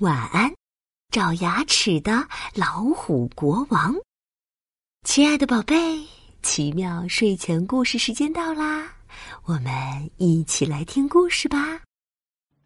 [0.00, 0.54] 晚安，
[1.10, 3.92] 找牙齿的老虎国王。
[5.02, 6.06] 亲爱的宝贝，
[6.40, 8.92] 奇妙睡前故事时间到啦，
[9.42, 9.72] 我们
[10.16, 11.80] 一起来听故事吧。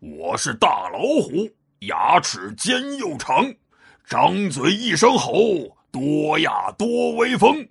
[0.01, 1.49] 我是大老虎，
[1.87, 3.43] 牙齿尖又长，
[4.07, 5.33] 张嘴一声吼，
[5.91, 7.67] 多呀多威风！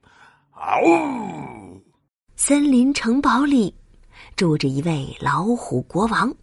[0.53, 1.79] 嗷！
[2.35, 3.75] 森林城堡里
[4.35, 6.33] 住着一位老虎国王。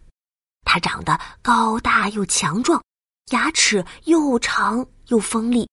[0.63, 2.81] 他长得高大又强壮，
[3.29, 5.67] 牙齿又长又锋利。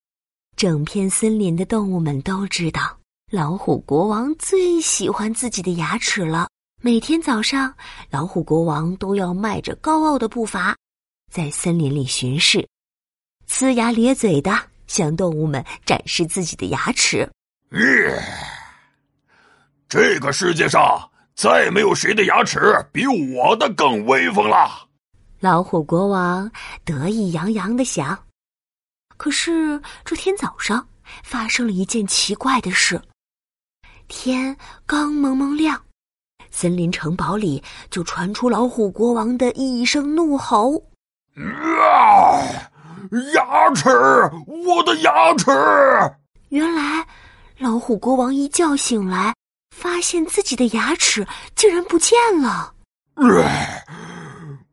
[0.56, 2.98] 整片森林的动物们都知道，
[3.30, 6.48] 老虎国王最喜欢自己的牙齿了。
[6.82, 7.74] 每天早上，
[8.10, 10.76] 老虎国王都要迈着高傲的步伐，
[11.32, 12.66] 在森林里巡视，
[13.48, 14.52] 呲牙咧嘴的
[14.86, 17.28] 向动物们展示自己的牙齿。
[19.88, 22.58] 这个世界上再没有谁的牙齿
[22.92, 24.85] 比我的更威风了。
[25.38, 26.50] 老虎国王
[26.84, 28.18] 得意洋洋的想，
[29.18, 30.88] 可是这天早上
[31.22, 33.00] 发生了一件奇怪的事。
[34.08, 35.80] 天刚蒙蒙亮，
[36.50, 40.82] 森林城堡里就传出老虎国王的一声怒吼
[41.36, 42.40] ：“啊！
[43.34, 43.90] 牙齿，
[44.46, 45.50] 我的牙齿！”
[46.48, 47.06] 原来，
[47.58, 49.34] 老虎国王一觉醒来，
[49.76, 52.72] 发现自己的牙齿竟然不见了。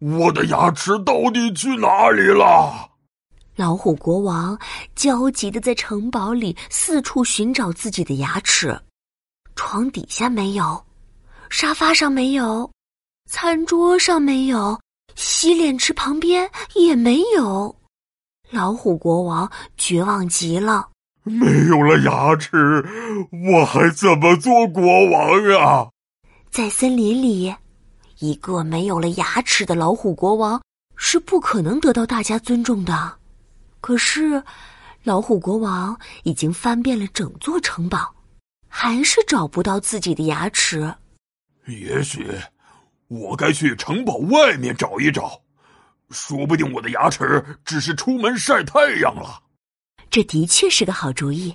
[0.04, 2.90] 我的牙齿到底去哪里了？
[3.56, 4.60] 老虎国王
[4.96, 8.78] 焦急的在城堡里四处寻找自己的牙齿，
[9.56, 10.84] 床底下没有，
[11.50, 12.70] 沙发上没有，
[13.30, 14.78] 餐桌上没有，
[15.16, 17.74] 洗脸池旁边也没有。
[18.50, 20.90] 老虎国王绝望极了，
[21.24, 22.86] 没有了牙齿，
[23.32, 25.88] 我还怎么做国王啊？
[26.52, 27.56] 在森林里。
[28.24, 30.64] 一个没有了牙齿的老虎国王
[30.96, 33.18] 是不可能得到大家尊重的。
[33.82, 34.42] 可是，
[35.04, 38.16] 老虎国王已经翻遍了整座城堡，
[38.70, 40.96] 还是找不到自己的牙齿。
[41.68, 42.26] 也许，
[43.10, 45.42] 我该去城堡外面找一找，
[46.10, 49.44] 说不定我的牙齿只是出门晒太阳了。
[50.10, 51.54] 这的确是个好主意。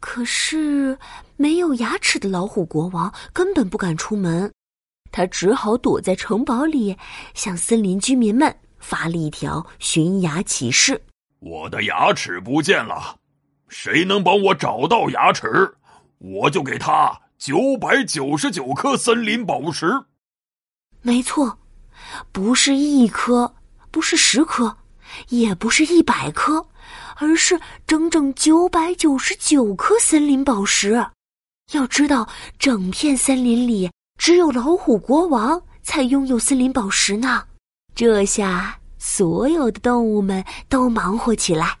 [0.00, 0.98] 可是，
[1.36, 4.50] 没有牙齿的老虎国王根本不敢出门。
[5.10, 6.96] 他只好躲在城堡里，
[7.34, 11.00] 向森林居民们发了一条寻牙启事
[11.40, 13.18] ：“我的牙齿不见了，
[13.68, 15.76] 谁能帮我找到牙齿，
[16.18, 19.86] 我就给他九百九十九颗森林宝石。”
[21.02, 21.58] 没错，
[22.32, 23.54] 不是一颗，
[23.90, 24.76] 不是十颗，
[25.28, 26.66] 也不是一百颗，
[27.16, 31.06] 而是整整九百九十九颗森林宝石。
[31.72, 33.90] 要知道，整片森林里。
[34.18, 37.44] 只有老虎国王才拥有森林宝石呢。
[37.94, 41.78] 这下，所有的动物们都忙活起来。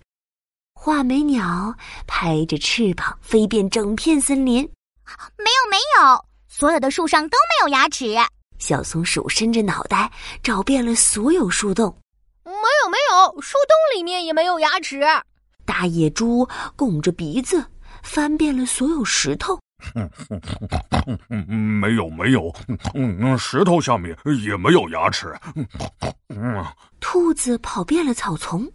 [0.72, 1.74] 画眉鸟
[2.06, 4.62] 拍着翅膀飞遍整片森林。
[5.36, 8.14] 没有，没有，所有的树上都没有牙齿。
[8.58, 10.10] 小松鼠伸着脑袋
[10.42, 11.94] 找遍了所有树洞。
[12.44, 15.02] 没有，没有，树洞里面也没有牙齿。
[15.64, 17.64] 大野猪拱着鼻子
[18.02, 19.58] 翻遍了所有石头。
[21.28, 22.52] 没有没有，
[23.38, 25.34] 石头下面也没有牙齿。
[27.00, 28.68] 兔子跑遍了草丛，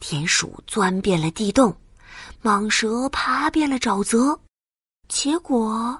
[0.00, 1.74] 田鼠钻遍了地洞，
[2.42, 4.38] 蟒蛇爬遍了沼泽，
[5.08, 5.98] 结果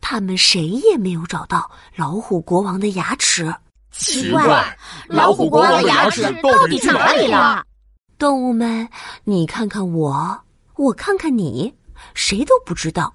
[0.00, 3.52] 他们谁也没有找到老虎国王的牙齿。
[3.90, 4.78] 奇怪，
[5.08, 7.64] 老虎国王的牙齿到底去哪里了？
[8.18, 8.88] 动物们，
[9.24, 10.40] 你看看我，
[10.76, 11.74] 我看看你，
[12.14, 13.12] 谁都不知道。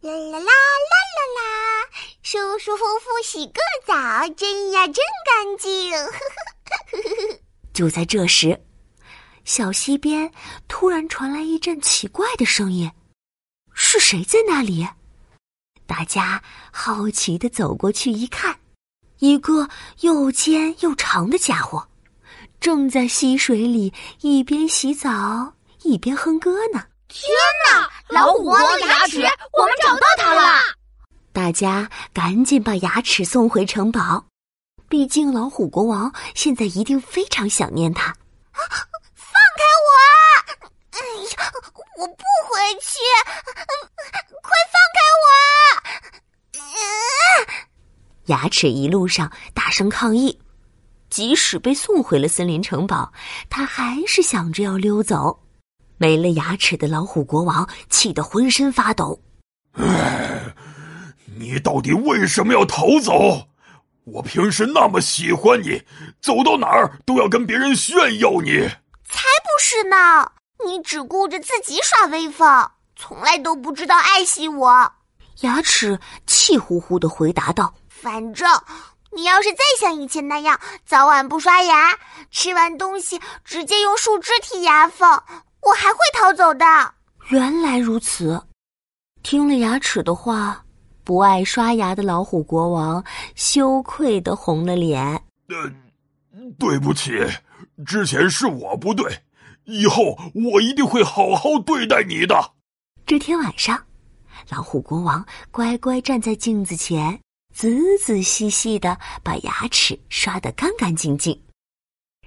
[0.00, 1.88] 啦啦啦啦啦啦！
[2.22, 3.94] 舒舒服服洗个澡，
[4.36, 4.94] 真呀真
[5.26, 5.92] 干净。
[7.74, 8.60] 就在这时，
[9.44, 10.32] 小溪边
[10.68, 12.92] 突然传来一阵奇怪的声音，
[13.74, 14.86] 是谁在那里？
[15.84, 18.56] 大家好奇的走过去一看，
[19.18, 19.68] 一个
[20.02, 21.84] 又尖又长的家伙，
[22.60, 26.84] 正在溪水里一边洗澡一边哼歌呢。
[27.08, 27.24] 天
[27.72, 27.90] 哪！
[28.10, 29.22] 老虎的牙齿，
[29.52, 29.74] 我们！
[31.48, 34.26] 大家赶紧把牙齿送回城堡，
[34.86, 38.14] 毕竟老虎国王现在一定非常想念他。
[38.52, 39.90] 放开我！
[40.90, 41.00] 哎
[41.32, 41.50] 呀，
[41.96, 42.98] 我不回去！
[44.42, 45.00] 快放开
[46.52, 46.60] 我！
[48.26, 50.38] 牙齿一路上大声抗议，
[51.08, 53.10] 即使被送回了森林城堡，
[53.48, 55.44] 他还是想着要溜走。
[55.96, 59.22] 没了牙齿的老虎国王气得浑身发抖。
[61.38, 63.48] 你到底为什么要逃走？
[64.04, 65.82] 我平时那么喜欢你，
[66.20, 68.68] 走到哪儿都要跟别人炫耀你。
[69.04, 70.32] 才不是呢！
[70.64, 74.92] 你只顾着自己耍威风，从来都不知道爱惜我。
[75.42, 78.48] 牙齿气呼呼的回答道：“反正
[79.12, 81.96] 你要是再像以前那样早晚不刷牙，
[82.30, 85.08] 吃完东西直接用树枝剔牙缝，
[85.62, 86.64] 我还会逃走的。”
[87.30, 88.42] 原来如此，
[89.22, 90.64] 听了牙齿的话，
[91.08, 93.02] 不爱刷牙的老虎国王
[93.34, 95.02] 羞愧的红了脸。
[95.48, 95.72] 呃，
[96.58, 97.12] 对不起，
[97.86, 99.10] 之前是我不对，
[99.64, 102.52] 以后我一定会好好对待你的。
[103.06, 103.82] 这天晚上，
[104.50, 107.18] 老虎国王乖乖站在镜子前，
[107.54, 107.70] 仔
[108.04, 111.40] 仔细细的把牙齿刷得干干净净，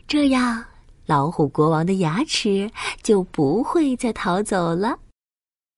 [0.07, 0.66] 这样。
[1.06, 2.72] 老虎国王的牙齿
[3.04, 4.98] 就不会再逃走了。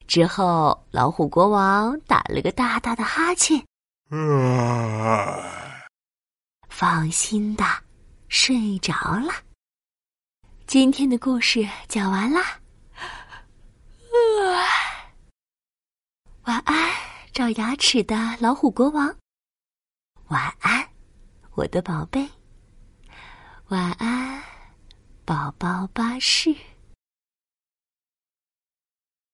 [0.08, 3.66] 之后，老虎国王打了个大大的哈欠，
[6.70, 7.66] 放心的
[8.28, 9.34] 睡着了。
[10.68, 12.60] 今天的故事讲完啦，
[16.44, 16.92] 晚安，
[17.32, 19.16] 找牙齿的老虎国王。
[20.28, 20.88] 晚安，
[21.56, 22.30] 我的宝贝。
[23.70, 24.44] 晚安。
[25.26, 26.54] 宝宝巴士。